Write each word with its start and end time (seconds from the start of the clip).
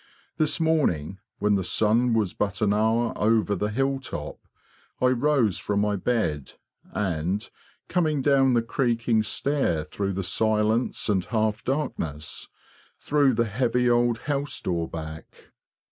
This 0.37 0.59
morning, 0.59 1.19
when 1.37 1.53
the 1.53 1.63
sun 1.63 2.15
was 2.15 2.33
but 2.33 2.59
an 2.63 2.73
hour 2.73 3.13
over 3.15 3.55
the 3.55 3.67
hilltop, 3.69 4.39
I 4.99 5.09
rose 5.09 5.59
from 5.59 5.79
my 5.79 5.95
bed, 5.95 6.53
and, 6.91 7.47
coming 7.87 8.23
down 8.23 8.55
the 8.55 8.63
creaking 8.63 9.21
stair 9.21 9.83
through 9.83 10.13
the 10.13 10.23
silence 10.23 11.07
and 11.07 11.23
half 11.25 11.63
darkness, 11.63 12.47
threw 12.97 13.35
the 13.35 13.45
heavy 13.45 13.91
old 13.91 14.17
house 14.25 14.59
door 14.59 14.87
back. 14.89 15.51